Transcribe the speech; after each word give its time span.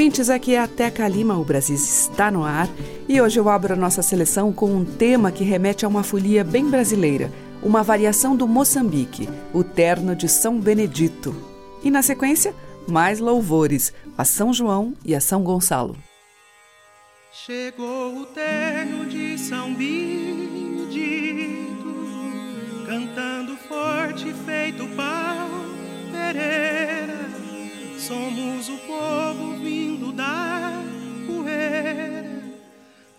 Ouvintes, 0.00 0.30
aqui 0.30 0.54
é 0.54 0.58
a 0.58 0.66
Teca 0.66 1.06
Lima, 1.06 1.36
o 1.36 1.44
Brasil 1.44 1.76
está 1.76 2.30
no 2.30 2.42
ar 2.42 2.66
e 3.06 3.20
hoje 3.20 3.38
eu 3.38 3.50
abro 3.50 3.74
a 3.74 3.76
nossa 3.76 4.00
seleção 4.00 4.50
com 4.50 4.74
um 4.74 4.82
tema 4.82 5.30
que 5.30 5.44
remete 5.44 5.84
a 5.84 5.88
uma 5.88 6.02
folia 6.02 6.42
bem 6.42 6.70
brasileira, 6.70 7.30
uma 7.62 7.82
variação 7.82 8.34
do 8.34 8.48
Moçambique, 8.48 9.28
o 9.52 9.62
terno 9.62 10.16
de 10.16 10.26
São 10.26 10.58
Benedito. 10.58 11.36
E 11.84 11.90
na 11.90 12.00
sequência, 12.00 12.54
mais 12.88 13.20
louvores 13.20 13.92
a 14.16 14.24
São 14.24 14.54
João 14.54 14.94
e 15.04 15.14
a 15.14 15.20
São 15.20 15.42
Gonçalo. 15.42 15.94
Chegou 17.30 18.22
o 18.22 18.24
terno 18.24 19.04
de 19.04 19.36
São 19.36 19.74
Benedito, 19.74 20.94
cantando 22.86 23.54
forte 23.68 24.32
feito 24.46 24.86
pau 24.96 25.46
Pereira. 26.10 27.20
Somos 27.98 28.66
o 28.70 28.78
povo 28.78 29.49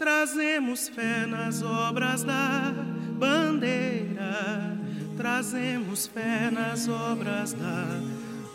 trazemos 0.01 0.89
fé 0.89 1.27
nas 1.27 1.61
obras 1.61 2.23
da 2.23 2.73
bandeira, 3.19 4.75
trazemos 5.15 6.07
fé 6.07 6.49
nas 6.49 6.87
obras 6.87 7.53
da 7.53 7.85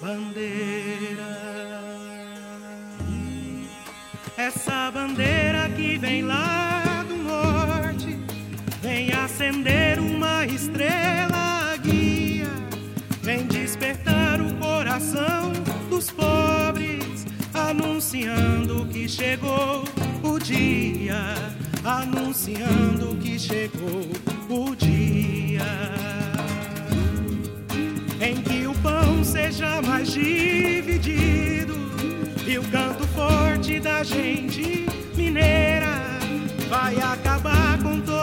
bandeira. 0.02 1.22
Essa 4.36 4.90
bandeira 4.90 5.68
que 5.76 5.96
vem 5.98 6.22
lá 6.22 7.04
do 7.08 7.14
norte, 7.14 8.18
vem 8.82 9.12
acender 9.12 10.00
uma 10.00 10.44
estrela 10.46 11.76
guia, 11.76 12.50
vem 13.22 13.46
despertar 13.46 14.40
o 14.40 14.52
coração 14.56 15.52
dos 15.88 16.10
pobres, 16.10 17.24
anunciando 17.54 18.84
que 18.86 19.08
chegou 19.08 19.84
o 20.26 20.38
dia, 20.38 21.34
anunciando 21.84 23.16
que 23.20 23.38
chegou 23.38 24.10
o 24.48 24.74
dia 24.74 25.62
em 28.20 28.36
que 28.42 28.66
o 28.66 28.74
pão 28.76 29.22
seja 29.22 29.80
mais 29.82 30.10
dividido 30.12 31.74
e 32.46 32.58
o 32.58 32.62
canto 32.64 33.06
forte 33.08 33.78
da 33.78 34.02
gente 34.02 34.86
mineira 35.14 36.00
vai 36.68 36.96
acabar 36.96 37.78
com 37.82 38.00
toda 38.00 38.15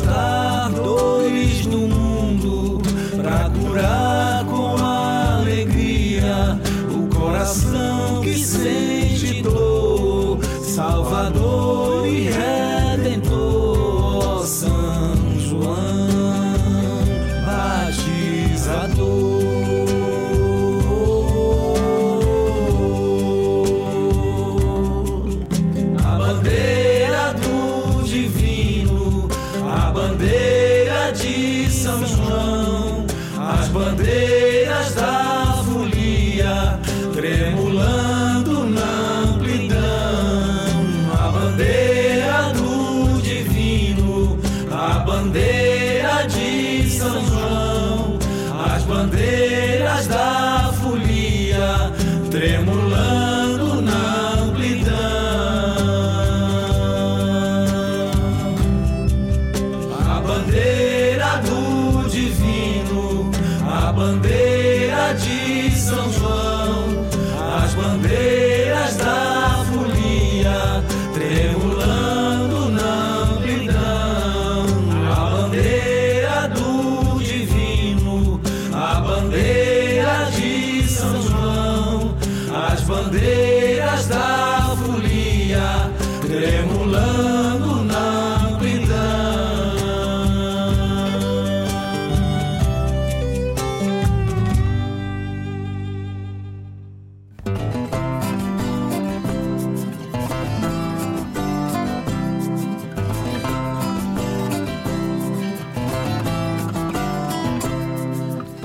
para 0.00 0.45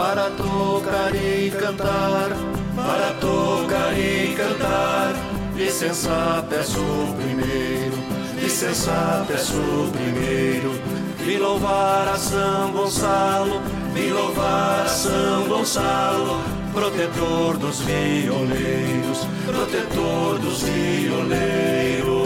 para 0.01 0.31
tocar 0.31 1.13
e 1.13 1.51
cantar, 1.51 2.29
para 2.75 3.13
tocar 3.21 3.93
e 3.95 4.33
cantar. 4.35 5.13
Licença, 5.55 6.43
peço 6.49 6.81
primeiro, 7.17 7.93
licença, 8.41 9.23
peço 9.27 9.61
primeiro. 9.93 10.73
Vi 11.19 11.37
louvar 11.37 12.07
a 12.07 12.17
São 12.17 12.71
Gonçalo, 12.71 13.61
vi 13.93 14.09
louvar 14.09 14.85
a 14.85 14.89
São 14.89 15.47
Gonçalo, 15.47 16.41
protetor 16.73 17.57
dos 17.57 17.79
violeiros, 17.81 19.27
protetor 19.45 20.39
dos 20.39 20.63
violeiros. 20.63 22.20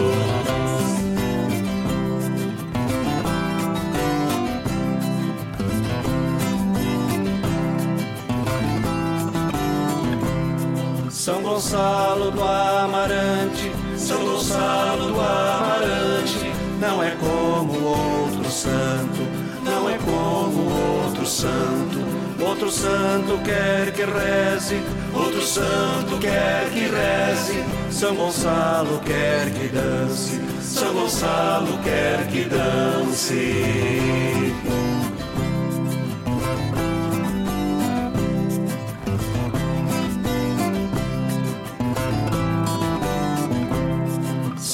São 11.26 11.42
Gonçalo 11.42 12.30
do 12.30 12.40
Amarante, 12.40 13.72
São 13.96 14.24
Gonçalo 14.24 15.06
do 15.08 15.20
Amarante, 15.20 16.52
não 16.80 17.02
é 17.02 17.10
como 17.16 17.84
outro 17.84 18.48
santo, 18.48 19.26
não 19.64 19.90
é 19.90 19.98
como 19.98 20.70
outro 21.02 21.26
santo. 21.26 21.98
Outro 22.40 22.70
santo 22.70 23.42
quer 23.44 23.90
que 23.92 24.04
reze, 24.04 24.80
outro 25.12 25.42
santo 25.42 26.16
quer 26.20 26.70
que 26.70 26.86
reze. 26.86 27.64
São 27.90 28.14
Gonçalo 28.14 29.00
quer 29.04 29.50
que 29.50 29.66
dance, 29.66 30.40
São 30.62 30.94
Gonçalo 30.94 31.76
quer 31.82 32.24
que 32.28 32.44
dance. 32.44 33.74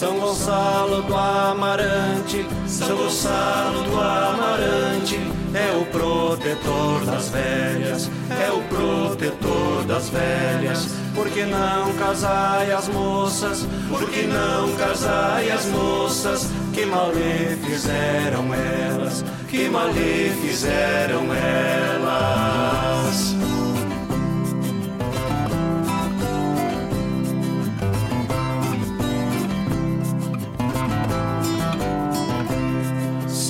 São 0.02 0.18
Gonçalo 0.18 1.02
do 1.02 1.14
Amarante, 1.14 2.44
São 2.66 2.96
Gonçalo 2.96 3.84
do 3.84 4.00
Amarante, 4.00 5.16
é 5.54 5.76
o 5.76 5.86
protetor 5.86 7.04
das 7.06 7.28
velhas, 7.28 8.10
é 8.28 8.50
o 8.50 8.60
protetor 8.62 9.84
das 9.84 10.08
velhas. 10.08 10.88
Por 11.14 11.28
que 11.28 11.44
não 11.44 11.92
casai 11.92 12.72
as 12.72 12.88
moças? 12.88 13.64
Por 13.88 14.10
que 14.10 14.22
não 14.26 14.74
casai 14.76 15.52
as 15.52 15.66
moças? 15.66 16.50
Que 16.74 16.84
mal 16.84 17.12
lhe 17.12 17.56
fizeram 17.64 18.52
elas? 18.52 19.24
Que 19.48 19.68
mal 19.68 19.86
lhe 19.86 20.30
fizeram 20.42 21.32
elas? 21.32 22.81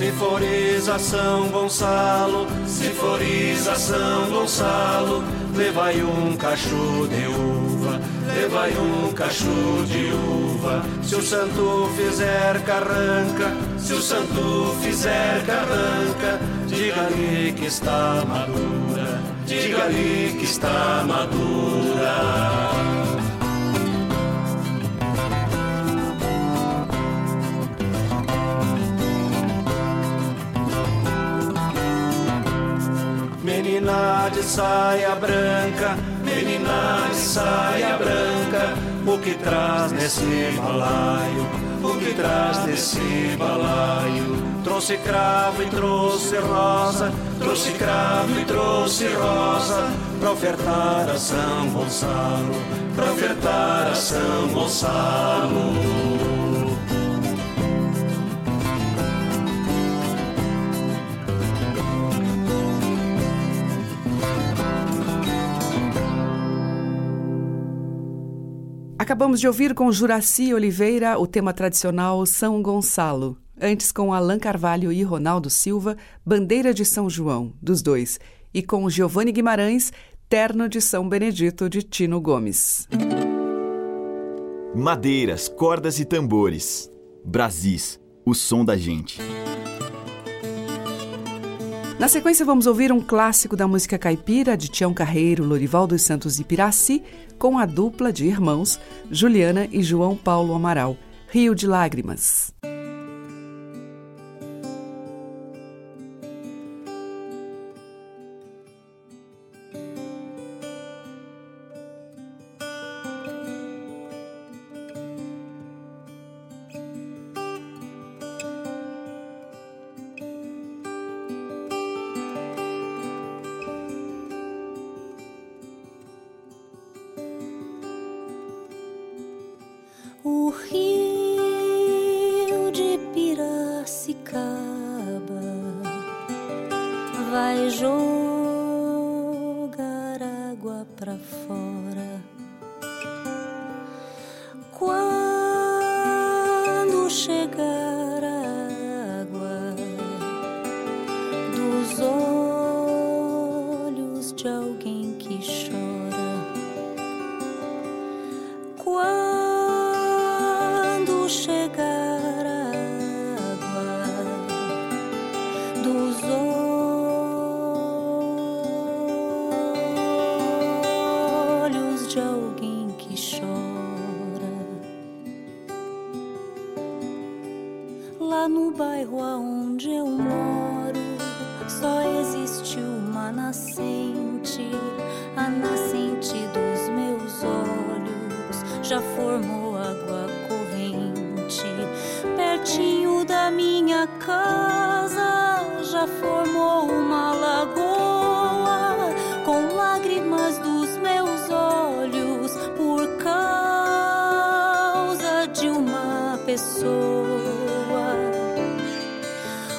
Se 0.02 0.99
São 0.99 1.49
Gonçalo, 1.49 2.49
se 2.66 2.92
São 3.76 4.30
Gonçalo, 4.30 5.23
levai 5.54 6.02
um 6.02 6.37
cacho 6.37 7.06
de 7.09 7.28
uva, 7.28 8.00
levai 8.35 8.73
um 8.73 9.12
cacho 9.12 9.85
de 9.87 10.12
uva. 10.12 10.82
Se 11.04 11.14
o 11.14 11.23
santo 11.23 11.88
fizer 11.97 12.61
carranca, 12.64 13.56
se 13.78 13.92
o 13.92 14.02
santo 14.02 14.76
fizer 14.82 15.47
carranca, 15.47 16.40
diga-lhe 16.66 17.52
que 17.52 17.66
está 17.66 18.25
madura, 18.26 19.21
diga-lhe 19.47 20.37
que 20.37 20.44
está 20.44 21.04
madura. 21.06 22.62
Menina 33.62 34.28
de 34.35 34.42
saia 34.42 35.14
branca, 35.14 35.97
menina 36.25 37.07
de 37.09 37.16
saia 37.16 37.97
branca, 37.97 38.75
o 39.07 39.16
que 39.19 39.35
traz 39.35 39.92
nesse 39.92 40.50
balaio, 40.57 41.47
o 41.81 41.97
que 41.97 42.12
traz 42.12 42.66
nesse 42.66 43.37
balaio? 43.38 44.42
Trouxe 44.64 44.97
cravo 44.97 45.62
e 45.62 45.66
trouxe 45.66 46.38
rosa, 46.38 47.12
trouxe 47.38 47.71
cravo 47.75 48.40
e 48.40 48.45
trouxe 48.47 49.07
rosa, 49.14 49.92
pra 50.19 50.33
ofertar 50.33 51.09
a 51.09 51.16
São 51.16 51.69
Gonçalo, 51.71 52.57
pra 52.97 53.12
ofertar 53.12 53.92
a 53.92 53.95
São 53.95 54.49
Gonçalo. 54.52 56.32
Acabamos 69.02 69.40
de 69.40 69.49
ouvir 69.49 69.75
com 69.75 69.90
Juraci 69.90 70.54
Oliveira 70.54 71.18
o 71.18 71.26
tema 71.26 71.52
tradicional 71.52 72.25
São 72.25 72.62
Gonçalo. 72.62 73.37
Antes 73.61 73.90
com 73.90 74.14
Alain 74.14 74.38
Carvalho 74.38 74.92
e 74.92 75.02
Ronaldo 75.02 75.50
Silva, 75.50 75.97
Bandeira 76.25 76.73
de 76.73 76.85
São 76.85 77.11
João, 77.11 77.52
dos 77.61 77.82
dois. 77.82 78.21
E 78.54 78.62
com 78.62 78.88
Giovanni 78.88 79.32
Guimarães, 79.32 79.92
Terno 80.28 80.68
de 80.68 80.80
São 80.80 81.09
Benedito, 81.09 81.68
de 81.68 81.82
Tino 81.82 82.21
Gomes. 82.21 82.87
Madeiras, 84.73 85.49
cordas 85.49 85.99
e 85.99 86.04
tambores. 86.04 86.88
Brasis, 87.25 87.99
o 88.25 88.37
som 88.37 88.64
da 88.64 88.76
gente. 88.76 89.21
Na 92.02 92.09
sequência, 92.09 92.44
vamos 92.44 92.66
ouvir 92.66 92.90
um 92.90 93.00
clássico 93.00 93.54
da 93.54 93.68
música 93.68 93.97
caipira 93.97 94.56
de 94.56 94.68
Tião 94.68 94.92
Carreiro, 94.92 95.44
Lorival 95.44 95.87
dos 95.87 96.02
Santos 96.02 96.40
e 96.40 96.42
Piraci, 96.42 97.00
com 97.38 97.56
a 97.56 97.64
dupla 97.64 98.12
de 98.12 98.26
irmãos 98.26 98.80
Juliana 99.09 99.68
e 99.71 99.85
João 99.85 100.16
Paulo 100.16 100.52
Amaral, 100.52 100.97
Rio 101.28 101.54
de 101.54 101.64
Lágrimas. 101.64 102.52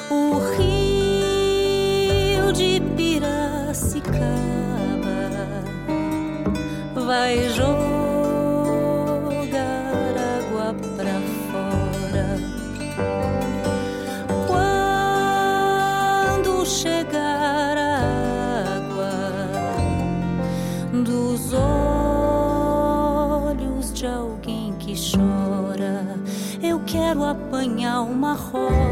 o 0.09 0.39
rio 0.57 2.51
de 2.53 2.81
Piracicaba 2.95 4.23
vai 7.05 7.49
jogar 7.49 7.73
água 10.37 10.73
pra 10.95 11.19
fora. 11.51 12.29
Quando 14.47 16.65
chegar 16.65 17.77
a 17.77 17.99
água 18.77 19.13
dos 21.03 21.53
olhos 23.53 23.93
de 23.93 24.07
alguém 24.07 24.73
que 24.79 24.95
chora, 24.95 26.17
eu 26.61 26.79
quero 26.85 27.23
apanhar 27.23 28.01
uma 28.01 28.33
rosa. 28.33 28.82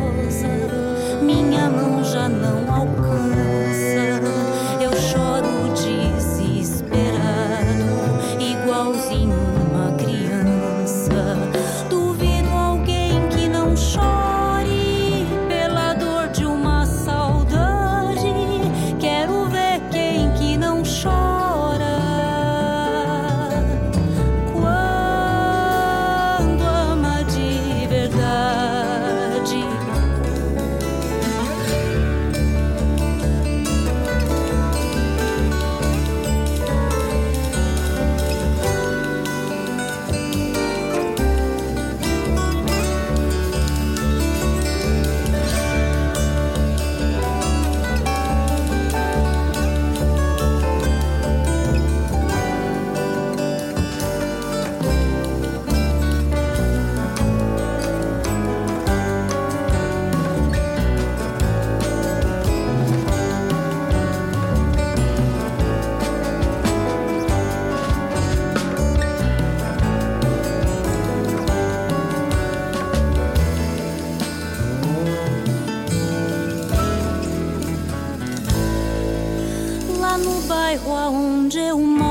traigo 80.71 80.95
a. 80.95 82.10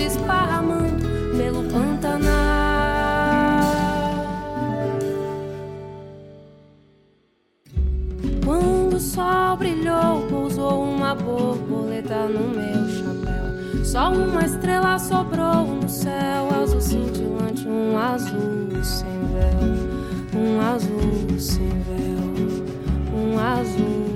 se 0.00 0.06
esparramando 0.06 1.06
pelo 1.36 1.62
Pantanal. 1.64 2.30
Quando 8.44 8.96
o 8.96 9.00
sol 9.00 9.56
brilhou, 9.58 10.26
pousou 10.30 10.84
uma 10.84 11.14
borboleta 11.14 12.26
no 12.26 12.48
meu 12.48 12.88
chapéu. 12.88 13.84
Só 13.84 14.10
uma 14.10 14.44
estrela 14.44 14.98
sobrou 14.98 15.66
no 15.66 15.88
céu, 15.88 16.48
é 16.50 16.62
azul 16.62 16.80
cintilante, 16.80 17.68
um 17.68 17.98
azul 17.98 18.82
sem 18.82 19.20
véu, 19.34 20.40
um 20.40 20.60
azul 20.60 21.38
sem 21.38 21.68
véu, 21.68 22.64
um 23.14 23.38
azul. 23.38 24.09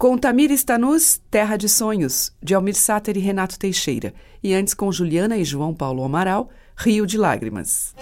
Com 0.00 0.16
Tamir 0.16 0.50
Stanus, 0.52 1.20
Terra 1.30 1.58
de 1.58 1.68
Sonhos, 1.68 2.32
de 2.42 2.54
Almir 2.54 2.74
Sater 2.74 3.18
e 3.18 3.20
Renato 3.20 3.58
Teixeira. 3.58 4.14
E 4.42 4.54
antes 4.54 4.72
com 4.72 4.90
Juliana 4.90 5.36
e 5.36 5.44
João 5.44 5.74
Paulo 5.74 6.02
Amaral, 6.02 6.48
Rio 6.74 7.06
de 7.06 7.18
Lágrimas. 7.18 7.94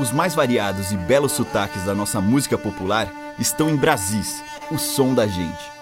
Os 0.00 0.12
mais 0.12 0.32
variados 0.32 0.92
e 0.92 0.96
belos 0.96 1.32
sotaques 1.32 1.82
da 1.84 1.92
nossa 1.92 2.20
música 2.20 2.56
popular 2.56 3.12
estão 3.36 3.68
em 3.68 3.74
Brasis, 3.74 4.44
o 4.70 4.78
som 4.78 5.12
da 5.12 5.26
gente. 5.26 5.80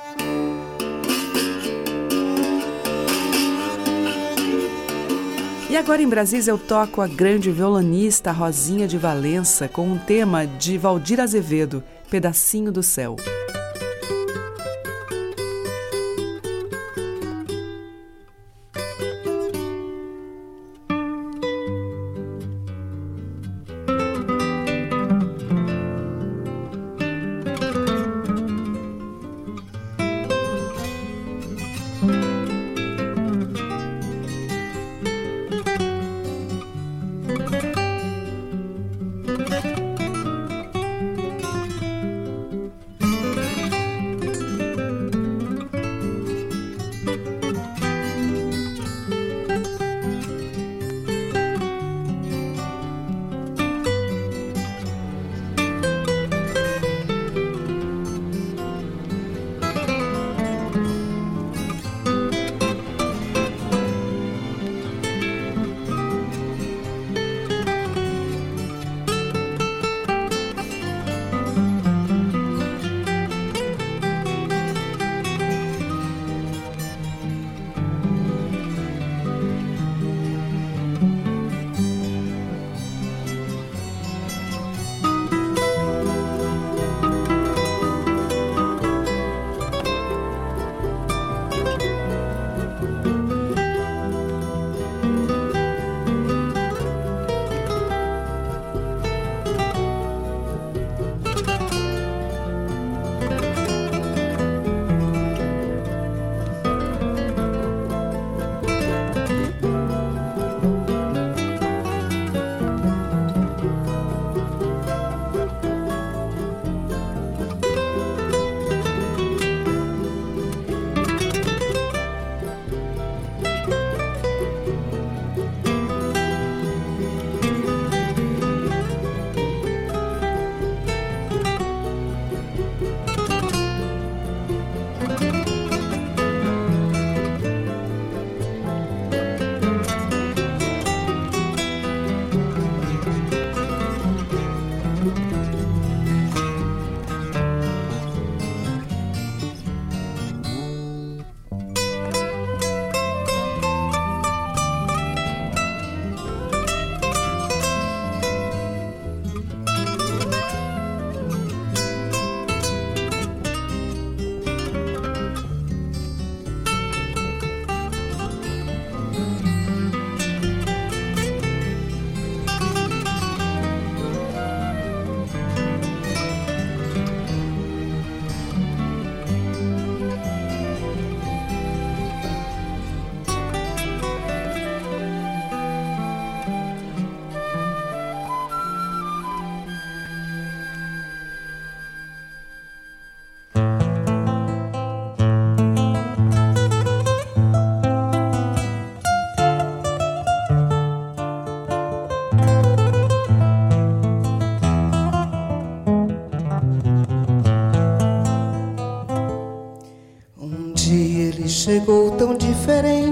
E 5.68 5.76
agora 5.76 6.00
em 6.00 6.08
Brasis 6.08 6.48
eu 6.48 6.56
toco 6.56 7.02
a 7.02 7.06
grande 7.06 7.50
violonista 7.50 8.32
Rosinha 8.32 8.88
de 8.88 8.96
Valença 8.96 9.68
com 9.68 9.86
um 9.86 9.98
tema 9.98 10.46
de 10.46 10.78
Valdir 10.78 11.20
Azevedo, 11.20 11.84
Pedacinho 12.08 12.72
do 12.72 12.82
Céu. 12.82 13.16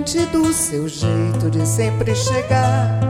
Diferente 0.07 0.27
do 0.27 0.53
seu 0.53 0.88
jeito 0.88 1.51
de 1.51 1.66
sempre 1.66 2.14
chegar. 2.14 3.01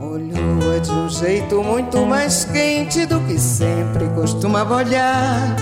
Olhou-a 0.00 0.78
de 0.80 0.90
um 0.90 1.08
jeito 1.08 1.62
muito 1.62 2.04
mais 2.04 2.44
quente 2.44 3.06
do 3.06 3.20
que 3.20 3.38
sempre 3.38 4.08
costumava 4.08 4.76
olhar. 4.76 5.56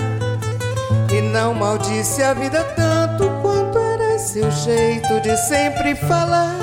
E 1.11 1.21
não 1.21 1.53
maldisse 1.53 2.23
a 2.23 2.33
vida 2.33 2.63
tanto 2.75 3.29
quanto 3.41 3.77
era 3.77 4.17
seu 4.17 4.49
jeito 4.49 5.21
de 5.21 5.37
sempre 5.37 5.95
falar. 5.95 6.57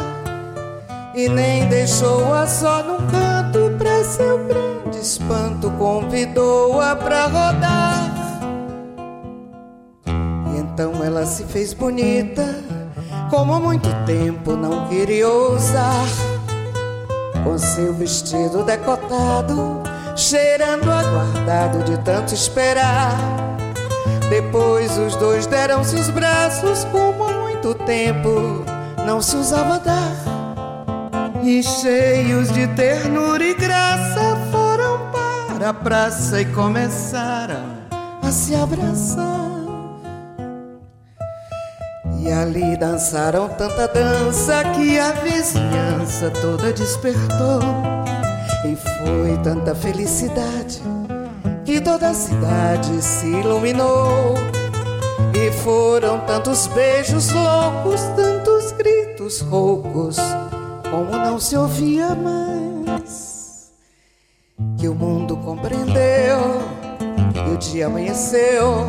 E 1.15 1.29
nem 1.29 1.69
deixou-a 1.69 2.47
só 2.47 2.83
num 2.83 3.07
canto 3.07 3.77
pra 3.79 4.03
seu 4.03 4.39
grande 4.47 4.99
espanto, 4.99 5.71
convidou-a 5.73 6.97
pra 6.97 7.27
rodar. 7.27 8.11
E 10.07 10.59
então 10.59 11.05
ela 11.05 11.25
se 11.25 11.45
fez 11.45 11.73
bonita, 11.73 12.60
como 13.31 13.61
muito 13.61 13.89
tempo 14.05 14.57
não 14.57 14.89
queria 14.89 15.29
ousar. 15.29 16.07
Com 17.45 17.57
seu 17.57 17.95
vestido 17.95 18.65
decotado, 18.65 19.81
cheirando 20.17 20.91
aguardado 20.91 21.85
de 21.85 21.97
tanto 21.99 22.35
esperar. 22.35 23.17
Depois 24.29 24.99
os 24.99 25.17
dois 25.17 25.47
deram-se 25.47 25.95
os 25.97 26.11
braços, 26.11 26.85
como 26.93 27.33
muito 27.41 27.75
tempo 27.75 28.65
não 29.07 29.23
se 29.23 29.37
usava 29.37 29.79
dar. 29.79 30.13
E 31.43 31.63
cheios 31.63 32.53
de 32.53 32.67
ternura 32.69 33.43
e 33.43 33.55
graça 33.55 34.37
foram 34.53 34.99
para 35.11 35.71
a 35.71 35.75
praça 35.75 36.41
e 36.43 36.45
começaram 36.47 37.65
a 38.23 38.31
se 38.31 38.55
abraçar. 38.55 39.50
E 42.23 42.31
ali 42.31 42.77
dançaram 42.77 43.49
tanta 43.49 43.89
dança 43.89 44.63
que 44.75 44.99
a 44.99 45.13
vizinhança 45.13 46.31
toda 46.43 46.71
despertou. 46.73 47.61
E 48.65 48.77
foi 48.77 49.39
tanta 49.43 49.75
felicidade 49.75 50.83
que 51.65 51.81
toda 51.81 52.11
a 52.11 52.15
cidade 52.15 53.01
se 53.01 53.27
iluminou. 53.27 54.35
E 55.35 55.51
foram 55.63 56.21
tantos 56.27 56.67
beijos 56.67 57.31
loucos, 57.33 58.03
tantos 58.15 58.73
gritos 58.73 59.41
roucos, 59.41 60.17
como 60.91 61.13
não 61.13 61.39
se 61.39 61.57
ouvia 61.57 62.15
mais. 62.15 63.71
Que 64.77 64.89
o 64.89 64.95
mundo 64.95 65.37
compreendeu 65.39 66.61
e 67.47 67.55
o 67.55 67.57
dia 67.57 67.87
amanheceu 67.87 68.87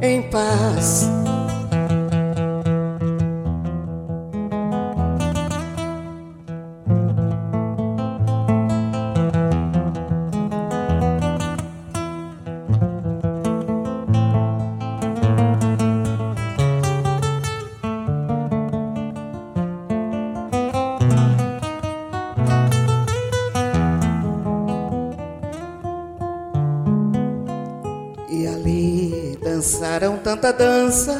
em 0.00 0.22
paz. 0.30 1.19
Tanta 30.30 30.52
dança 30.52 31.18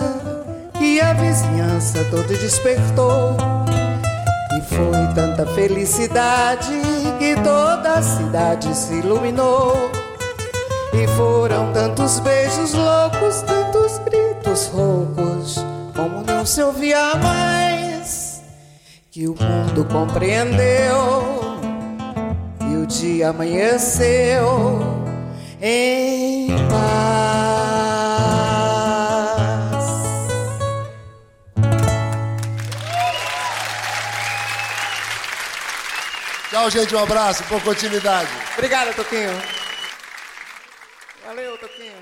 que 0.79 1.01
a 1.01 1.13
vizinhança 1.15 2.05
toda 2.13 2.29
despertou. 2.29 3.37
E 4.57 4.61
foi 4.73 5.15
tanta 5.17 5.45
felicidade 5.47 6.81
que 7.19 7.35
toda 7.43 7.95
a 7.95 8.03
cidade 8.03 8.73
se 8.73 8.95
iluminou. 8.95 9.91
E 10.95 11.09
foram 11.17 11.73
tantos 11.73 12.21
beijos 12.21 12.73
loucos, 12.73 13.43
tantos 13.43 13.99
gritos 13.99 14.69
roucos, 14.69 15.57
como 15.97 16.23
não 16.25 16.47
se 16.47 16.63
ouvia 16.63 17.17
mais. 17.17 18.43
Que 19.11 19.27
o 19.27 19.35
mundo 19.35 19.85
compreendeu 19.87 21.41
e 22.71 22.77
o 22.77 22.87
dia 22.87 23.31
amanheceu 23.31 24.79
em 25.61 26.40
Tchau, 36.71 36.83
gente. 36.83 36.95
Um 36.95 37.03
abraço. 37.03 37.43
Por 37.45 37.61
continuidade. 37.63 38.31
Obrigada, 38.55 38.93
Toquinho. 38.93 39.31
Valeu, 41.27 41.59
Toquinho. 41.59 41.93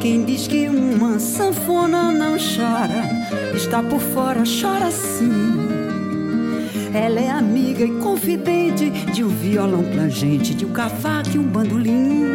Quem 0.00 0.24
diz 0.24 0.48
que 0.48 0.68
uma 0.68 1.20
sanfona 1.20 2.10
não 2.10 2.36
chora, 2.36 3.54
está 3.54 3.80
por 3.80 4.00
fora, 4.00 4.42
chora 4.60 4.90
sim. 4.90 5.61
Ela 6.94 7.20
é 7.20 7.30
amiga 7.30 7.84
e 7.84 7.98
confidente 8.00 8.90
de 8.90 9.24
um 9.24 9.28
violão 9.28 9.82
plangente, 9.82 10.54
de 10.54 10.66
um 10.66 10.72
cavaco 10.72 11.30
e 11.34 11.38
um 11.38 11.42
bandolim. 11.42 12.26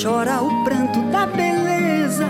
Chora 0.00 0.40
o 0.40 0.64
pranto 0.64 1.00
da 1.10 1.26
beleza, 1.26 2.26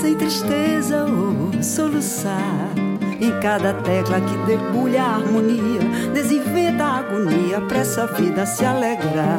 sem 0.00 0.16
tristeza 0.16 1.04
ou 1.04 1.62
soluçar. 1.62 2.74
Em 3.20 3.40
cada 3.40 3.74
tecla 3.74 4.20
que 4.20 4.36
debulha 4.38 5.02
a 5.02 5.14
harmonia, 5.16 5.80
desinventa 6.12 6.82
a 6.82 6.98
agonia 6.98 7.60
pra 7.60 7.78
essa 7.78 8.06
vida 8.08 8.44
se 8.44 8.64
alegrar. 8.64 9.38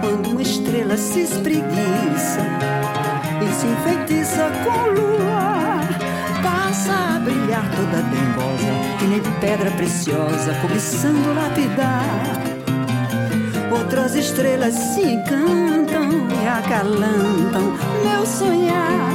Quando 0.00 0.30
uma 0.30 0.42
estrela 0.42 0.96
se 0.96 1.20
espreguiça 1.20 2.40
e 3.42 3.52
se 3.52 3.66
enfeitiça 3.66 4.50
com 4.64 4.88
lua, 4.90 5.43
brilhar 7.24 7.64
toda 7.70 8.02
dengosa, 8.02 8.98
que 8.98 9.06
nem 9.06 9.20
pedra 9.40 9.70
preciosa, 9.72 10.54
cobiçando 10.60 11.34
lapidar. 11.34 12.04
Outras 13.72 14.14
estrelas 14.14 14.74
se 14.74 15.00
encantam 15.00 16.08
e 16.30 16.46
acalantam 16.46 17.72
meu 18.04 18.26
sonhar. 18.26 19.10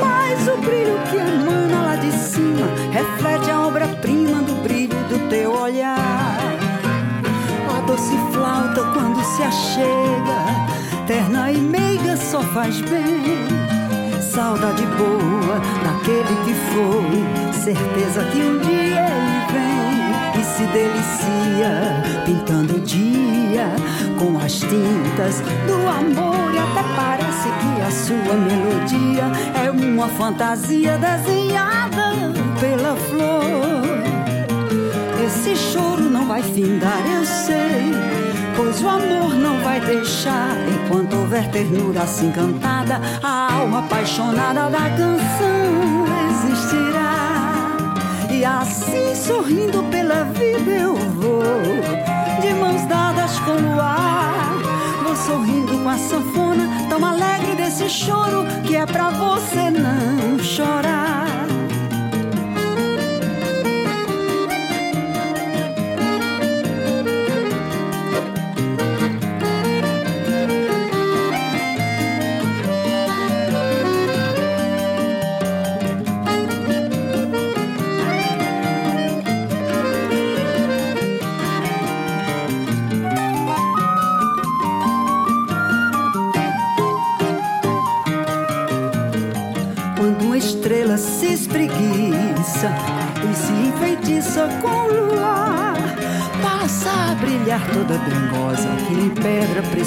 Mas 0.00 0.46
o 0.46 0.56
brilho 0.58 0.98
que 1.10 1.16
emana 1.16 1.82
lá 1.82 1.96
de 1.96 2.12
cima 2.12 2.66
reflete 2.92 3.50
a 3.50 3.66
obra-prima 3.66 4.42
do 4.42 4.54
brilho 4.62 4.96
do 5.08 5.28
teu 5.28 5.52
olhar. 5.52 6.38
A 7.76 7.80
doce 7.86 8.16
flauta 8.32 8.82
quando 8.92 9.24
se 9.24 9.42
achega, 9.42 11.06
terna 11.06 11.50
e 11.50 11.58
meiga 11.58 12.16
só 12.16 12.42
faz 12.42 12.80
bem 12.82 13.57
saudade 14.38 14.86
boa 14.96 15.58
daquele 15.82 16.36
que 16.44 16.54
foi, 16.70 17.52
certeza 17.52 18.22
que 18.30 18.38
um 18.38 18.58
dia 18.60 19.04
ele 19.04 19.40
vem 19.52 20.40
e 20.40 20.44
se 20.44 20.62
delicia, 20.66 22.24
pintando 22.24 22.76
o 22.76 22.80
dia 22.80 23.66
com 24.16 24.38
as 24.38 24.60
tintas 24.60 25.40
do 25.66 25.88
amor. 25.88 26.54
E 26.54 26.58
até 26.58 26.84
parece 26.94 27.48
que 27.48 27.82
a 27.82 27.90
sua 27.90 28.34
melodia 28.36 29.24
é 29.60 29.70
uma 29.72 30.06
fantasia 30.06 30.96
desenhada 30.98 32.12
pela 32.60 32.94
flor. 32.94 34.04
Esse 35.26 35.56
choro 35.56 36.04
não 36.04 36.28
vai 36.28 36.44
findar, 36.44 37.02
eu 37.12 37.26
sei 37.26 38.17
pois 38.58 38.82
o 38.82 38.88
amor 38.88 39.34
não 39.34 39.60
vai 39.60 39.80
deixar. 39.80 40.56
Enquanto 40.68 41.16
houver 41.16 41.48
ternura 41.50 42.02
assim 42.02 42.32
cantada, 42.32 43.00
a 43.22 43.54
alma 43.54 43.78
apaixonada 43.78 44.68
da 44.68 44.90
canção 44.90 46.04
existirá. 46.26 47.94
E 48.30 48.44
assim 48.44 49.14
sorrindo 49.14 49.84
pela 49.84 50.24
vida 50.24 50.70
eu 50.70 50.96
vou, 50.96 51.42
de 52.42 52.52
mãos 52.54 52.84
dadas 52.86 53.38
com 53.38 53.76
o 53.76 53.80
ar. 53.80 54.54
Vou 55.04 55.14
sorrindo 55.14 55.78
com 55.78 55.88
a 55.88 55.96
sanfona, 55.96 56.68
tão 56.88 57.04
alegre 57.04 57.54
desse 57.54 57.88
choro 57.88 58.44
que 58.64 58.74
é 58.74 58.84
pra 58.84 59.10
você 59.10 59.70
não 59.70 60.38
chorar. 60.40 61.27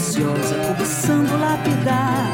Preciosa, 0.02 0.56
cobiçando 0.68 1.38
lapidar. 1.38 2.26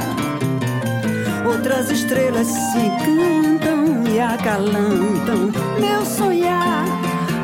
Outras 1.45 1.91
estrelas 1.91 2.47
se 2.47 2.77
encantam 2.77 4.03
e 4.09 4.19
acalantam 4.19 5.51
meu 5.77 6.05
sonhar. 6.05 6.85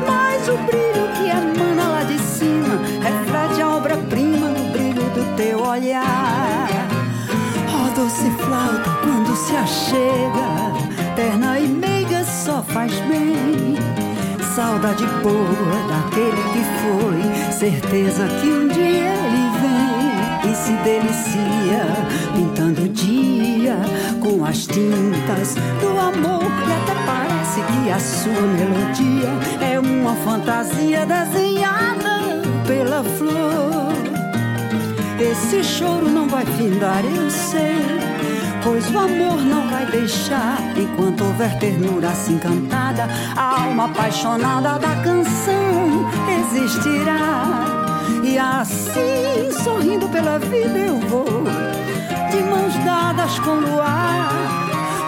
Mas 0.06 0.48
o 0.48 0.56
brilho 0.56 1.08
que 1.14 1.28
emana 1.28 1.88
lá 1.88 2.04
de 2.04 2.18
cima 2.18 2.80
reflete 3.02 3.60
a 3.60 3.68
obra-prima 3.68 4.48
do 4.48 4.72
brilho 4.72 5.02
do 5.10 5.36
teu 5.36 5.62
olhar. 5.62 6.68
Ó 7.68 7.86
oh, 7.86 7.94
doce 7.94 8.30
flauta, 8.42 8.90
quando 9.02 9.36
se 9.36 9.54
achega, 9.54 11.14
terna 11.16 11.60
e 11.60 11.68
meiga 11.68 12.24
só 12.24 12.62
faz 12.62 12.92
bem. 13.00 13.76
Saudade 14.54 15.04
boa 15.22 15.76
daquele 15.88 16.42
que 16.52 16.64
foi, 16.80 17.52
certeza 17.52 18.26
que 18.40 18.48
um 18.48 18.68
dia 18.68 19.23
se 20.64 20.72
delicia, 20.76 21.84
pintando 22.34 22.84
o 22.84 22.88
dia 22.88 23.76
com 24.18 24.42
as 24.46 24.66
tintas 24.66 25.56
do 25.78 25.88
amor. 26.00 26.42
E 26.42 26.72
até 26.72 26.94
parece 27.04 27.60
que 27.60 27.90
a 27.90 27.98
sua 27.98 28.40
melodia 28.40 29.28
é 29.60 29.78
uma 29.78 30.14
fantasia 30.16 31.04
desenhada 31.04 32.40
pela 32.66 33.04
flor. 33.04 33.92
Esse 35.20 35.62
choro 35.62 36.08
não 36.08 36.28
vai 36.28 36.46
findar, 36.46 37.04
eu 37.04 37.30
sei. 37.30 37.84
Pois 38.62 38.90
o 38.90 38.98
amor 38.98 39.36
não 39.42 39.68
vai 39.68 39.84
deixar 39.84 40.56
enquanto 40.78 41.24
houver 41.24 41.58
ternura 41.58 42.08
assim 42.08 42.38
cantada. 42.38 43.06
A 43.36 43.64
alma 43.64 43.84
apaixonada 43.84 44.78
da 44.78 44.96
canção 45.02 46.10
existirá. 46.40 47.83
E 48.22 48.38
assim, 48.38 49.50
sorrindo 49.62 50.08
pela 50.08 50.38
vida, 50.38 50.78
eu 50.78 50.98
vou 51.00 51.24
de 52.30 52.42
mãos 52.42 52.74
dadas 52.84 53.38
com 53.40 53.50
o 53.50 53.60
luar. 53.60 54.30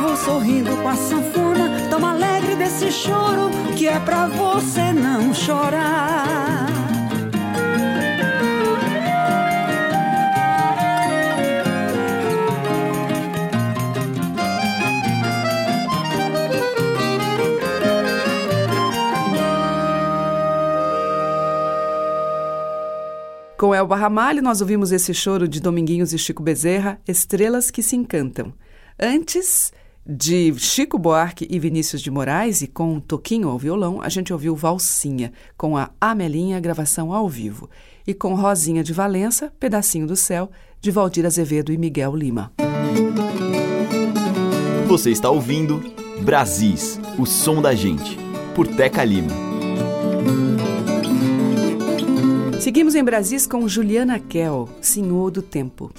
Vou 0.01 0.17
sorrindo 0.17 0.77
com 0.77 0.89
a 0.89 0.97
sanfona, 0.97 1.89
tão 1.91 2.05
alegre 2.05 2.55
desse 2.57 2.91
choro 2.93 3.51
que 3.77 3.89
é 3.89 3.99
pra 4.01 4.27
você 4.27 4.93
não 4.93 5.35
chorar. 5.35 6.06
Com 23.59 23.75
Elba 23.75 23.97
Ramalho, 23.97 24.43
nós 24.43 24.61
ouvimos 24.61 24.93
esse 24.93 25.15
choro 25.15 25.49
de 25.49 25.61
Dominguinhos 25.61 26.13
e 26.13 26.19
Chico 26.19 26.43
Bezerra, 26.43 27.01
Estrelas 27.09 27.71
que 27.71 27.83
se 27.83 27.97
Encantam. 27.97 28.53
Antes 29.01 29.73
de 30.05 30.55
Chico 30.59 30.99
Buarque 30.99 31.47
e 31.49 31.59
Vinícius 31.59 32.03
de 32.03 32.11
Moraes, 32.11 32.61
e 32.61 32.67
com 32.67 32.93
um 32.93 33.01
Toquinho 33.01 33.49
ao 33.49 33.59
violão, 33.59 34.03
a 34.03 34.11
gente 34.11 34.31
ouviu 34.31 34.55
Valsinha, 34.55 35.33
com 35.57 35.75
a 35.75 35.89
Amelinha, 35.99 36.61
gravação 36.61 37.15
ao 37.15 37.31
vivo. 37.31 37.71
E 38.07 38.13
com 38.13 38.35
Rosinha 38.35 38.85
de 38.85 38.93
Valença, 38.93 39.51
Pedacinho 39.59 40.07
do 40.07 40.17
Céu, 40.17 40.51
de 40.79 40.91
Valdir 40.91 41.25
Azevedo 41.25 41.73
e 41.73 41.79
Miguel 41.79 42.15
Lima. 42.15 42.53
Você 44.87 45.11
está 45.11 45.31
ouvindo 45.31 45.83
Brasis, 46.21 47.01
o 47.19 47.25
som 47.25 47.63
da 47.63 47.75
gente, 47.75 48.19
por 48.55 48.67
Teca 48.67 49.03
Lima. 49.03 49.56
Seguimos 52.67 52.97
em 52.97 53.05
Brasis 53.05 53.47
com 53.47 53.69
Juliana 53.69 54.19
Kell, 54.19 54.69
Senhor 54.83 55.31
do 55.31 55.41
Tempo. 55.41 55.93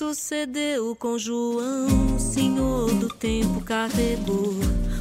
Sucedeu 0.00 0.96
com 0.96 1.18
João, 1.18 2.18
senhor 2.18 2.90
do 2.94 3.06
tempo 3.06 3.60
carregou. 3.60 4.54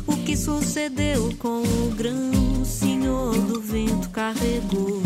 O 0.05 0.17
que 0.25 0.35
sucedeu 0.35 1.33
com 1.39 1.61
o 1.61 1.95
grão, 1.95 2.65
senhor 2.65 3.31
do 3.31 3.61
vento 3.61 4.09
carregou. 4.09 5.01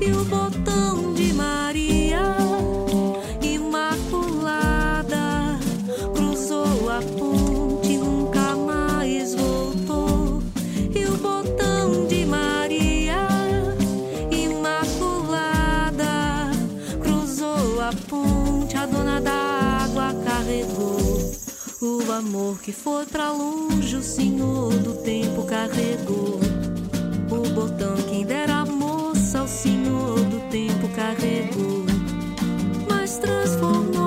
E 0.00 0.12
o 0.12 0.24
botão 0.26 1.12
de 1.14 1.32
Maria, 1.32 2.22
imaculada, 3.42 5.18
cruzou 6.14 6.88
a 6.88 7.00
ponte, 7.18 7.39
amor 22.20 22.60
que 22.60 22.70
foi 22.70 23.06
pra 23.06 23.32
longe, 23.32 23.96
o 23.96 24.02
senhor 24.02 24.74
do 24.74 24.92
tempo 25.02 25.46
carregou. 25.46 26.38
O 27.30 27.54
botão 27.54 27.96
quem 28.10 28.26
dera 28.26 28.56
a 28.56 28.66
moça, 28.66 29.42
o 29.42 29.48
senhor 29.48 30.20
do 30.24 30.38
tempo 30.50 30.86
carregou. 30.94 31.86
Mas 32.90 33.16
transformou 33.16 33.99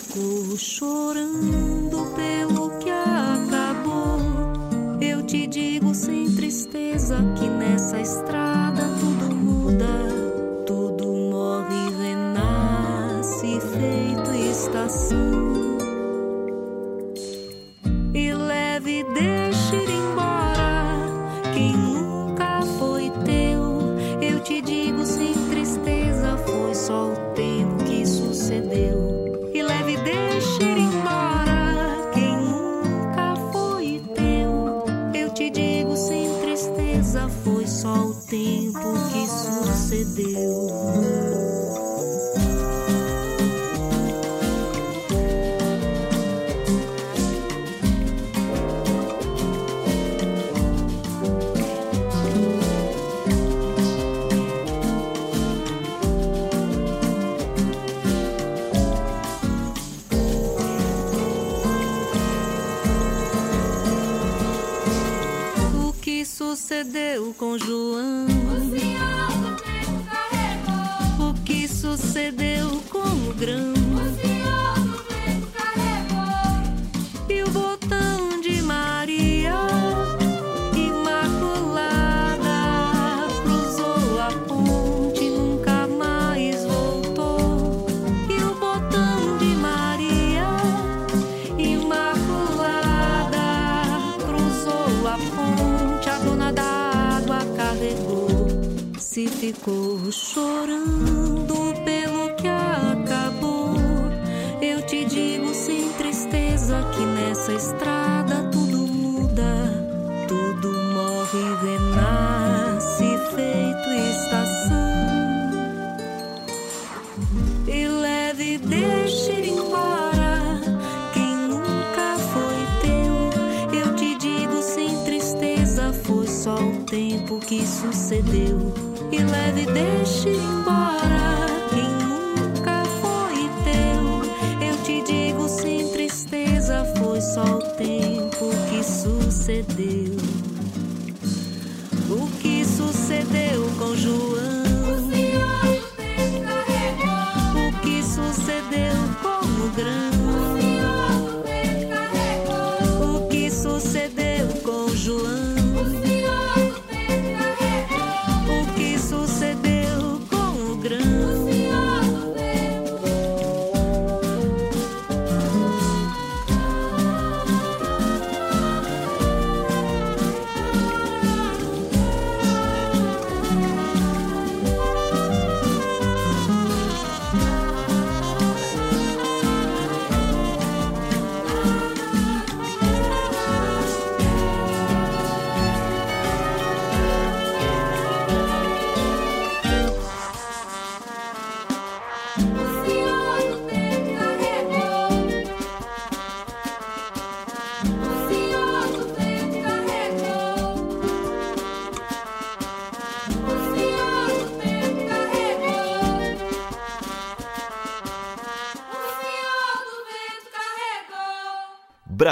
ficou 0.00 0.56
chorando 0.56 2.12
pelo 2.16 2.78
que 2.78 2.90
acabou. 2.90 4.18
Eu 5.00 5.22
te 5.22 5.46
digo 5.46 5.94
sem 5.94 6.34
tristeza 6.34 7.18
que 7.38 7.46
nessa 7.48 8.00
estrada 8.00 8.82
tudo 8.98 9.34
muda, 9.34 9.86
tudo 10.66 11.06
morre 11.06 11.90
renasce 12.02 13.60
feito 13.60 14.30
estação. 14.50 15.43
Sucedeu. 40.54 41.23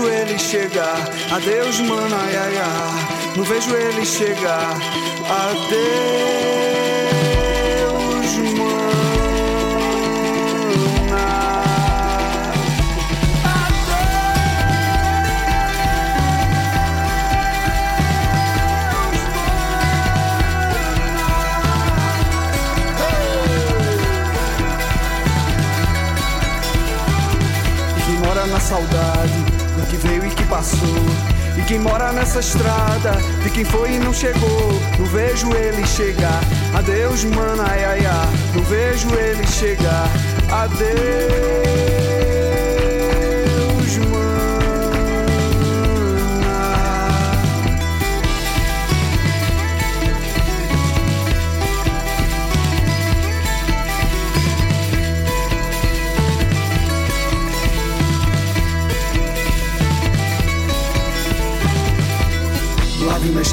Vejo 0.00 0.08
ele 0.08 0.38
chegar, 0.38 0.96
adeus 1.30 1.80
mana, 1.80 2.16
ai, 2.16 2.36
ai, 2.36 2.56
ai. 2.58 3.36
Não 3.36 3.44
vejo 3.44 3.74
ele 3.74 4.04
chegar, 4.06 4.76
adeus. 5.28 6.40
saudade 28.60 28.90
do 28.90 28.96
que 28.96 28.99
veio 30.00 30.26
e 30.26 30.30
que 30.30 30.44
passou. 30.44 30.78
E 31.56 31.62
quem 31.62 31.78
mora 31.78 32.12
nessa 32.12 32.40
estrada, 32.40 33.12
de 33.42 33.50
quem 33.50 33.64
foi 33.64 33.92
e 33.92 33.98
não 33.98 34.12
chegou, 34.12 34.72
não 34.98 35.06
vejo 35.06 35.52
ele 35.54 35.86
chegar. 35.86 36.40
Adeus, 36.74 37.24
mana, 37.24 37.64
ai, 37.68 37.84
ai, 37.84 38.06
ai, 38.06 38.28
não 38.54 38.62
vejo 38.64 39.08
ele 39.14 39.46
chegar. 39.46 40.08
Adeus. 40.50 42.19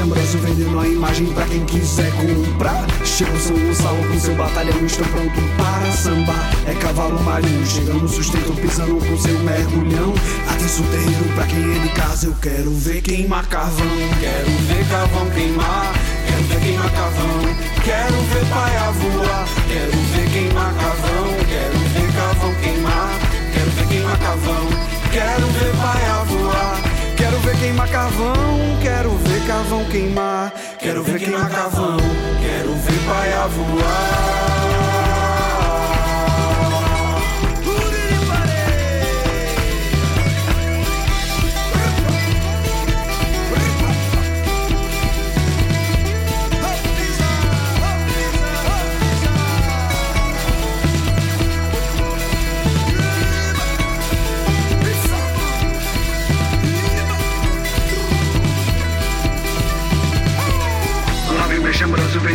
Chambroso 0.07 0.37
vendendo 0.37 0.79
a 0.79 0.87
imagem 0.87 1.27
pra 1.33 1.43
quem 1.45 1.65
quiser 1.65 2.09
comprar. 2.13 2.87
Chega 3.03 3.33
o 3.33 3.39
São 3.39 3.57
Gonçalo 3.57 4.07
com 4.07 4.17
seu 4.17 4.35
batalhão, 4.35 4.85
estão 4.85 5.05
pronto 5.07 5.41
para 5.57 5.91
sambar. 5.91 6.49
É 6.65 6.73
cavalo 6.75 7.21
marinho, 7.23 7.65
chegando 7.65 8.07
sustento, 8.07 8.53
pisando 8.61 9.05
com 9.05 9.17
seu 9.17 9.37
mergulhão. 9.39 10.13
Atenção 10.49 10.85
terreiro 10.85 11.25
pra 11.35 11.45
quem 11.47 11.59
é 11.59 11.79
de 11.79 11.89
casa, 11.89 12.27
eu 12.27 12.35
quero 12.41 12.71
ver 12.71 13.01
queimar 13.01 13.45
carvão. 13.47 13.85
Quero 14.21 14.49
ver 14.69 14.87
carvão 14.87 15.29
queimar, 15.31 15.93
quero 16.25 16.43
ver 16.43 16.59
queimar 16.61 16.91
carvão. 16.91 17.41
Quero 17.83 18.15
ver 18.15 18.45
paia 18.49 18.91
voar, 18.91 19.47
quero 19.67 19.91
ver 19.91 20.31
queimar 20.31 20.73
carvão. 20.75 21.27
Quero 21.49 21.79
ver 21.79 22.13
carvão 22.13 22.53
queimar, 22.61 23.19
quero 23.53 23.71
ver 23.71 23.87
queimar 23.89 24.19
carvão. 24.19 24.67
Quero 25.11 25.47
ver 25.47 25.75
paia 25.75 26.23
voar. 26.23 26.66
Quero 27.47 27.59
ver 27.59 27.63
queimar 27.63 27.89
carvão, 27.89 28.35
quero 28.81 29.09
ver 29.11 29.47
carvão 29.47 29.85
queimar. 29.85 30.53
Quero 30.79 31.01
ver 31.01 31.17
queimar 31.17 31.49
carvão, 31.49 31.95
quero 32.41 32.73
ver 32.73 32.99
paia 33.07 33.47
voar. 33.47 35.06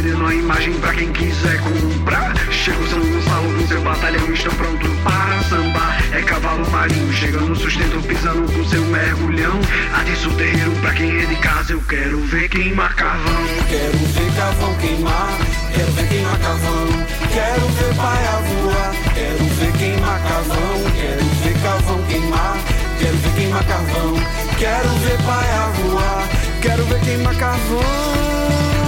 Vendendo 0.03 0.27
a 0.27 0.35
imagem 0.35 0.75
pra 0.75 0.93
quem 0.93 1.13
quiser 1.13 1.61
comprar. 1.61 2.35
Chega 2.51 2.79
o 2.79 2.89
São 2.89 2.99
Gonçalo 2.99 3.55
com 3.55 3.67
seu 3.69 3.81
batalhão, 3.83 4.33
estão 4.33 4.53
prontos 4.55 4.91
para 5.05 5.43
sambar. 5.45 6.03
É 6.13 6.23
cavalo 6.23 6.69
marinho, 6.71 7.13
chegando 7.13 7.55
sustento, 7.55 8.03
pisando 8.07 8.53
com 8.53 8.65
seu 8.65 8.83
mergulhão. 8.87 9.61
Atiça 9.95 10.29
o 10.29 10.35
terreiro 10.35 10.73
pra 10.81 10.93
quem 10.93 11.23
é 11.23 11.27
de 11.27 11.37
casa, 11.37 11.73
eu 11.73 11.81
quero 11.83 12.19
ver 12.23 12.49
queimar 12.49 12.95
carvão. 12.97 13.45
Quero 13.69 13.99
ver 13.99 14.33
carvão 14.37 14.75
queimar, 14.75 15.39
quero 15.73 15.93
ver 15.93 16.09
queimar 16.09 16.39
carvão. 16.39 16.87
Quero 17.33 17.69
ver 17.69 17.95
paia 17.95 18.31
voar, 18.43 18.95
quero 19.15 19.45
ver 19.45 19.73
queimar 19.79 20.23
carvão. 20.23 20.93
Quero 20.97 21.25
ver 21.25 21.63
carvão 21.63 22.03
queimar, 22.09 22.57
quero 22.99 23.17
ver 23.17 23.35
queimar 23.37 23.65
carvão. 23.65 24.15
Quero 24.59 24.89
ver 24.89 25.19
paia 25.23 25.69
voar, 25.77 26.29
quero 26.61 26.85
ver 26.87 27.01
queimar 27.01 27.37
carvão. 27.37 28.82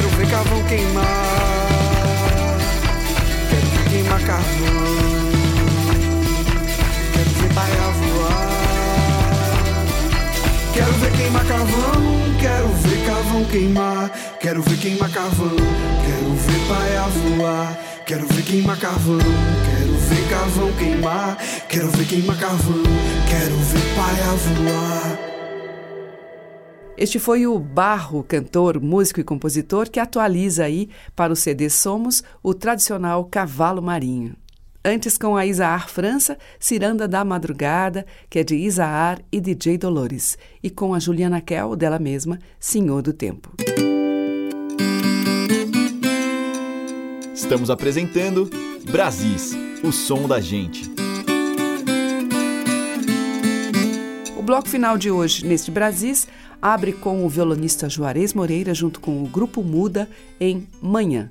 Quero 0.00 0.16
ver 0.16 0.30
carvão 0.30 0.62
queimar. 0.64 1.04
Quero 3.50 3.66
ver 3.66 3.90
queimar 3.90 4.20
carvão. 4.22 4.86
Quero 7.12 7.30
ver 7.30 7.52
baia 7.52 7.90
voar. 8.00 8.48
Quero 10.72 10.92
ver 10.94 11.12
queimar 11.12 11.44
carvão. 11.44 12.02
Quero 12.40 12.68
ver 12.68 13.04
carvão 13.04 13.44
queimar. 13.44 14.10
Quero 14.40 14.62
ver 14.62 14.78
queimar 14.78 15.10
carvão. 15.10 15.56
Quero 16.06 16.34
ver 16.34 16.60
baia 16.66 17.02
voar. 17.02 17.78
Quero 18.06 18.26
ver 18.28 18.42
queimar 18.42 18.78
carvão. 18.78 19.18
Quero 19.18 19.98
ver 19.98 20.28
carvão 20.30 20.72
queimar. 20.78 21.36
Quero 21.68 21.90
ver 21.90 22.06
queimar 22.06 22.38
carvão. 22.38 22.82
Quero 23.28 23.54
ver 23.54 23.94
paia 23.94 24.32
voar. 24.32 25.19
Este 27.00 27.18
foi 27.18 27.46
o 27.46 27.58
Barro, 27.58 28.22
cantor, 28.22 28.78
músico 28.78 29.20
e 29.20 29.24
compositor, 29.24 29.88
que 29.88 29.98
atualiza 29.98 30.64
aí 30.64 30.90
para 31.16 31.32
o 31.32 31.36
CD 31.36 31.70
Somos 31.70 32.22
o 32.42 32.52
tradicional 32.52 33.24
Cavalo 33.24 33.80
Marinho. 33.80 34.36
Antes 34.84 35.16
com 35.16 35.34
a 35.34 35.46
Isaar 35.46 35.88
França, 35.88 36.36
Ciranda 36.58 37.08
da 37.08 37.24
Madrugada, 37.24 38.04
que 38.28 38.38
é 38.38 38.44
de 38.44 38.54
Isaar 38.54 39.18
e 39.32 39.40
DJ 39.40 39.78
Dolores, 39.78 40.36
e 40.62 40.68
com 40.68 40.92
a 40.92 40.98
Juliana 40.98 41.40
Kell, 41.40 41.74
dela 41.74 41.98
mesma, 41.98 42.38
Senhor 42.58 43.00
do 43.00 43.14
Tempo. 43.14 43.50
Estamos 47.34 47.70
apresentando 47.70 48.50
Brasis, 48.90 49.54
o 49.82 49.90
som 49.90 50.28
da 50.28 50.38
gente. 50.38 50.99
Bloco 54.50 54.68
final 54.68 54.98
de 54.98 55.12
hoje, 55.12 55.46
neste 55.46 55.70
Brasis, 55.70 56.26
abre 56.60 56.92
com 56.92 57.24
o 57.24 57.28
violonista 57.28 57.88
Juarez 57.88 58.34
Moreira 58.34 58.74
junto 58.74 58.98
com 58.98 59.22
o 59.22 59.28
Grupo 59.28 59.62
Muda 59.62 60.08
em 60.40 60.66
Manhã. 60.82 61.30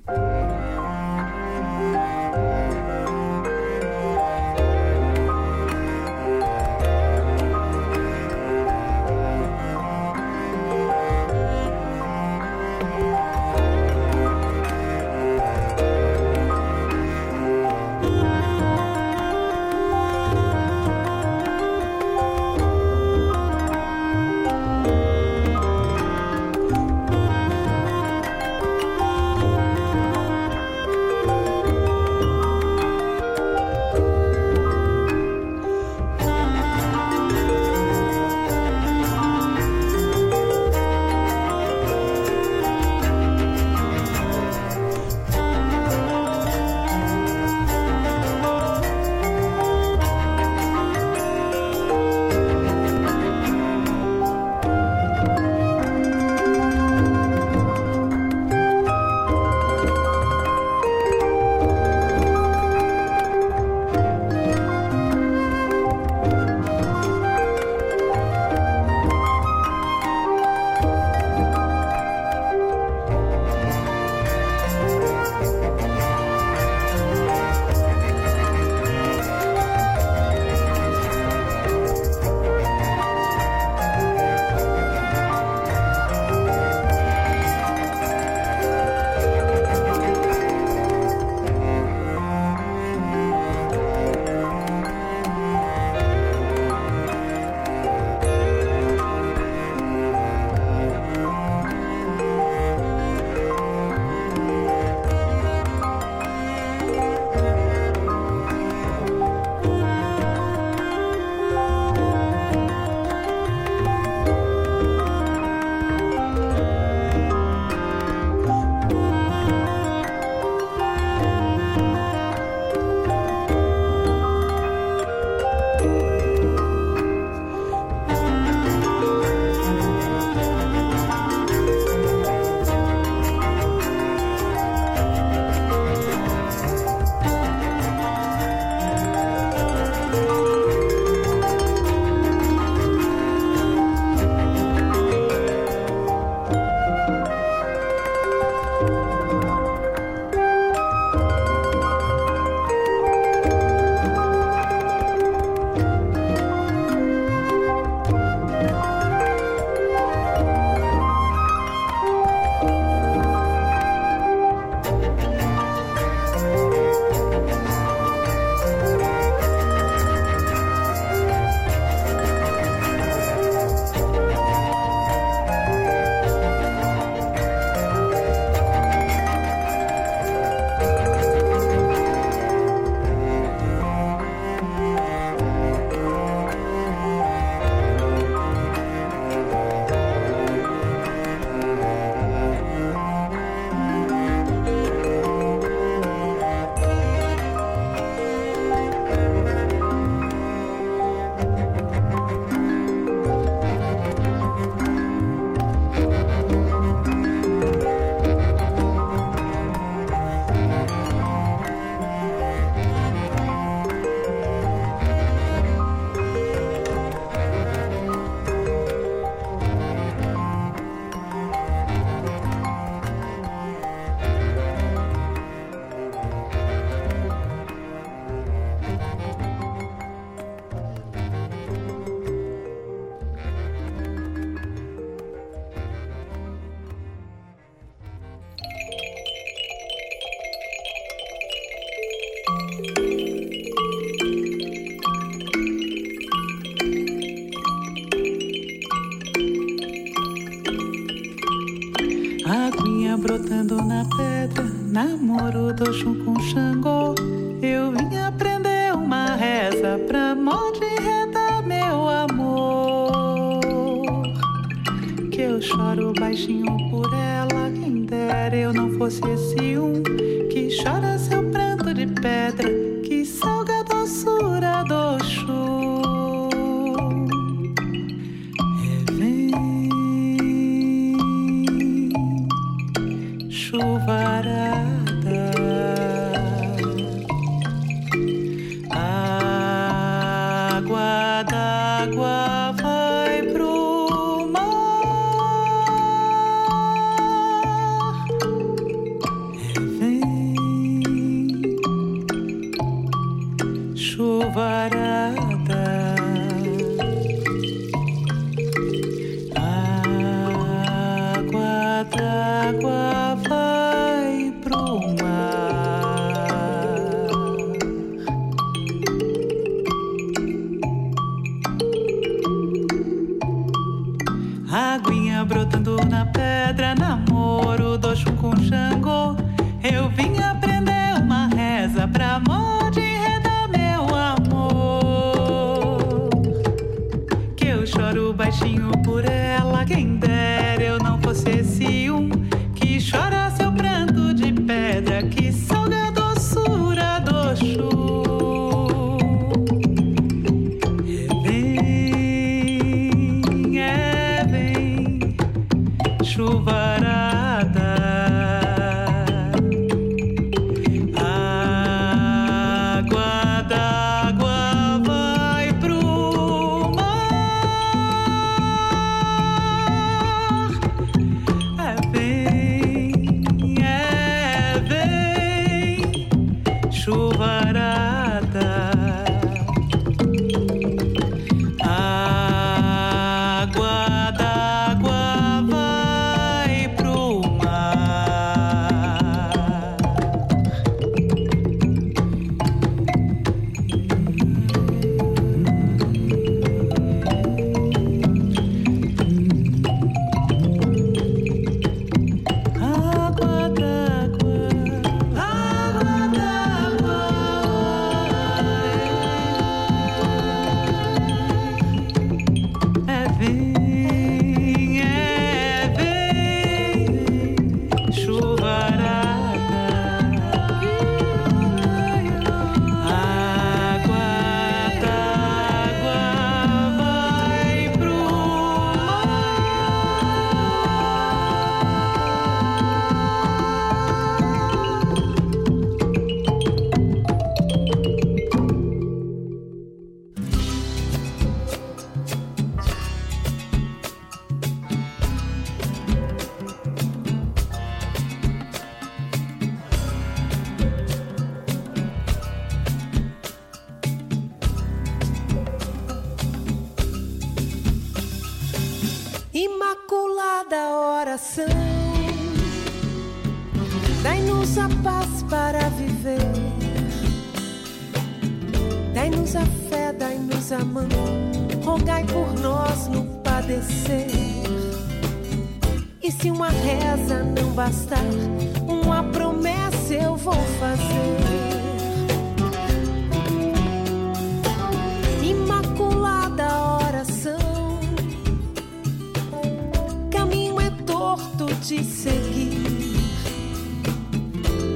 conforto 491.30 491.66
de 491.82 492.04
seguir. 492.04 493.20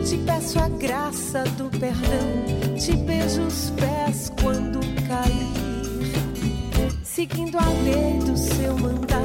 Te 0.03 0.17
peço 0.17 0.59
a 0.59 0.69
graça 0.69 1.43
do 1.57 1.69
perdão, 1.69 2.75
te 2.75 2.95
beijo 2.95 3.41
os 3.43 3.69
pés 3.71 4.31
quando 4.41 4.79
cair. 5.07 6.93
Seguindo 7.03 7.57
a 7.57 7.67
lei 7.83 8.17
do 8.19 8.35
seu 8.35 8.77
mandar, 8.77 9.21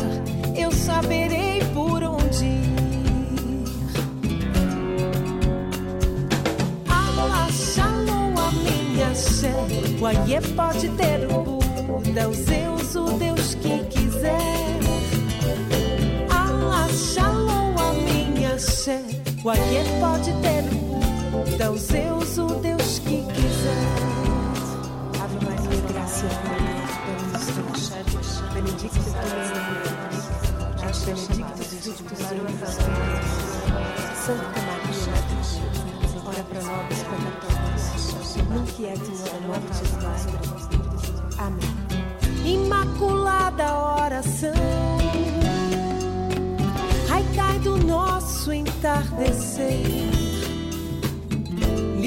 eu 0.57 0.71
saberei 0.71 1.63
por 1.73 2.03
onde 2.03 2.45
ir. 2.45 3.65
Allah 6.89 7.49
a 8.37 8.53
minha 8.53 9.15
chefe, 9.15 9.97
o 10.01 10.07
Aie 10.07 10.41
pode 10.55 10.89
ter 10.91 11.27
o 11.33 11.43
Buda, 11.43 12.29
o 12.29 12.35
Zeus, 12.35 12.95
o 12.95 13.19
Deus 13.19 13.55
que 13.55 13.79
quiser. 13.87 14.68
Dá 21.59 21.67
aos 21.67 21.81
seus, 21.81 22.39
o 22.39 22.47
Deus 22.61 23.01
que 23.01 23.27
quiser. 23.33 23.85
Abre 25.21 25.45
mais 25.45 25.61
uma 25.61 25.93
graça, 25.93 26.27
benedicta 28.55 29.01
tu 29.01 29.07
és 30.87 30.99
benedicta 31.01 31.27
frutos 31.27 31.89
do 31.89 32.05
Santa 34.25 34.61
Maria, 34.69 35.13
ora 36.25 36.43
para 36.45 36.63
nós, 36.63 36.87
pecadores, 36.89 37.85
nunca 38.51 38.87
é 38.87 38.95
de 38.95 39.13
a 39.29 39.31
morte 39.49 39.81
é 39.81 39.83
de 39.85 39.97
nós. 40.05 40.23
Amém. 41.39 41.75
Imaculada 42.45 43.67
oração, 44.05 44.55
ai 47.11 47.25
cai 47.35 47.59
do 47.59 47.77
nosso 47.79 48.53
entardecer 48.53 50.18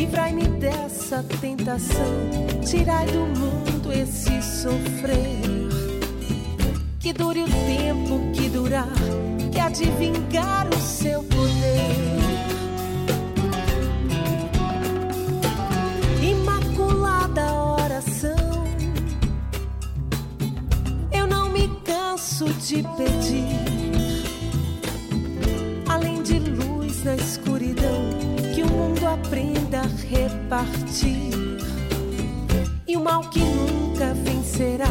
Livrai-me 0.02 0.48
dessa 0.60 1.24
tentação, 1.40 2.28
tirai 2.66 3.06
do 3.06 3.20
mundo 3.20 3.94
esse 3.94 4.42
sofrer. 4.42 5.70
Que 7.00 7.14
dure 7.14 7.44
o 7.44 7.46
tempo 7.46 8.32
que 8.34 8.50
durar, 8.50 8.90
que 9.52 9.60
há 9.60 9.70
de 9.70 9.86
vingar 9.92 10.68
o 10.70 10.82
seu 10.82 11.22
poder. 11.22 12.18
Imaculada 16.24 17.54
oração, 17.54 18.66
eu 21.12 21.28
não 21.28 21.52
me 21.52 21.68
canso 21.86 22.46
de 22.56 22.82
pedir 22.98 23.72
na 27.04 27.16
escuridão 27.16 28.10
que 28.54 28.62
o 28.62 28.68
mundo 28.68 29.08
aprenda 29.08 29.61
a 30.52 30.64
repartir. 30.64 31.32
E 32.86 32.98
o 32.98 33.02
mal 33.02 33.22
que 33.22 33.40
nunca 33.40 34.14
vencerá 34.14 34.88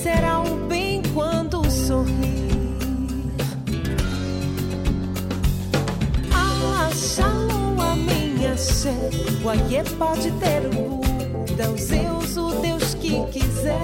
será 0.00 0.40
o 0.40 0.68
bem 0.68 1.02
quando 1.12 1.68
sorrir. 1.68 2.14
Ah, 6.32 6.90
shalom, 6.94 7.80
amém, 7.80 8.46
axé. 8.46 8.94
O 9.42 9.50
Aie 9.50 9.82
pode 9.98 10.30
ter 10.32 10.66
o 10.66 10.70
Buda, 10.70 11.70
o 11.70 11.76
Zeus, 11.76 12.36
o 12.36 12.60
Deus 12.60 12.94
que 12.94 13.20
quiser. 13.32 13.80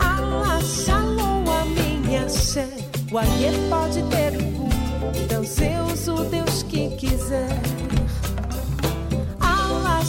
Ah, 0.00 0.60
shalom, 0.62 1.44
amém, 1.50 2.18
axé. 2.18 2.66
O 3.12 3.18
Aie 3.18 3.52
pode 3.68 4.02
ter 4.04 4.38
o 4.38 4.44
Buda. 4.44 4.70
Então 5.18 5.44
Zeus, 5.44 6.08
o 6.08 6.24
Deus 6.24 6.62
que 6.62 6.88
quiser. 6.96 7.79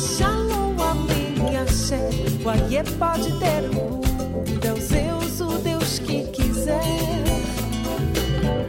Shalom, 0.02 0.76
Amém, 0.82 1.58
Axé. 1.58 2.10
O 2.44 2.50
Aie 2.50 2.84
pode 2.98 3.32
ter 3.38 3.70
o 3.78 4.02
Então 4.48 4.76
Zeus, 4.78 5.40
o 5.40 5.60
Deus 5.60 6.00
que 6.00 6.24
quiser. 6.32 6.82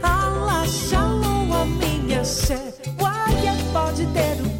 Allah, 0.02 0.66
Shalom, 0.66 1.52
Amém, 1.54 2.14
Axé. 2.18 2.74
O 3.00 3.06
Aie 3.06 3.56
pode 3.72 4.04
ter 4.08 4.42
o 4.42 4.51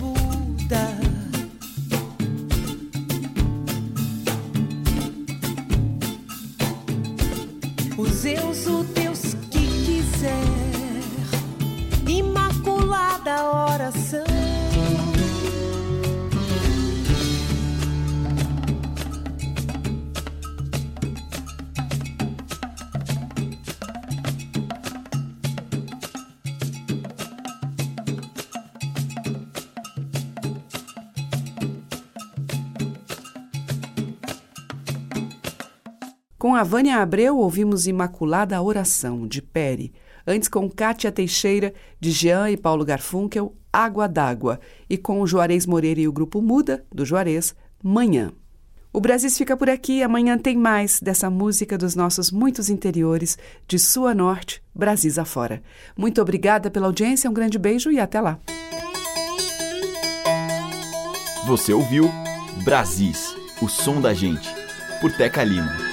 Com 36.53 36.57
a 36.57 36.63
Vânia 36.63 36.99
Abreu, 36.99 37.39
ouvimos 37.39 37.87
Imaculada 37.87 38.61
Oração, 38.61 39.27
de 39.27 39.41
Pere. 39.41 39.91
Antes, 40.27 40.51
com 40.51 40.69
Kátia 40.69 41.11
Teixeira, 41.11 41.73
de 41.99 42.11
Jean 42.11 42.51
e 42.51 42.59
Paulo 42.59 42.85
Garfunkel, 42.85 43.57
Água 43.73 44.07
d'Água. 44.07 44.61
E 44.87 44.99
com 44.99 45.23
o 45.23 45.27
Juarez 45.27 45.65
Moreira 45.65 46.03
e 46.03 46.07
o 46.07 46.13
Grupo 46.13 46.43
Muda, 46.43 46.85
do 46.93 47.07
Juarez, 47.07 47.55
Manhã. 47.83 48.33
O 48.93 49.01
Brasis 49.01 49.39
fica 49.39 49.57
por 49.57 49.71
aqui. 49.71 50.03
Amanhã 50.03 50.37
tem 50.37 50.55
mais 50.55 51.01
dessa 51.01 51.31
música 51.31 51.79
dos 51.79 51.95
nossos 51.95 52.31
muitos 52.31 52.69
interiores, 52.69 53.39
de 53.67 53.79
Sul 53.79 54.07
a 54.07 54.15
Norte, 54.15 54.63
Brasis 54.75 55.17
afora. 55.17 55.63
Muito 55.97 56.21
obrigada 56.21 56.71
pela 56.71 56.85
audiência, 56.85 57.31
um 57.31 57.33
grande 57.33 57.59
beijo 57.59 57.91
e 57.91 57.99
até 57.99 58.21
lá. 58.21 58.39
Você 61.47 61.73
ouviu 61.73 62.11
Brasis, 62.63 63.35
o 63.63 63.69
som 63.71 64.03
da 64.03 64.13
gente, 64.13 64.51
por 65.01 65.11
Teca 65.11 65.43
Lima. 65.43 65.92